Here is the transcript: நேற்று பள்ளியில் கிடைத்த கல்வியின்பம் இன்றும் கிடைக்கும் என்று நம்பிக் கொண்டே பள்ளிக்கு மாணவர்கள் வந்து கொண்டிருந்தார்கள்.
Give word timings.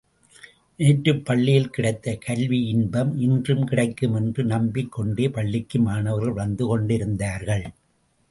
நேற்று 0.79 1.11
பள்ளியில் 1.17 1.69
கிடைத்த 1.69 2.13
கல்வியின்பம் 2.25 3.11
இன்றும் 3.17 3.63
கிடைக்கும் 3.65 4.15
என்று 4.15 4.43
நம்பிக் 4.43 4.91
கொண்டே 4.91 5.27
பள்ளிக்கு 5.29 5.79
மாணவர்கள் 5.79 6.39
வந்து 6.41 6.65
கொண்டிருந்தார்கள். 6.67 7.65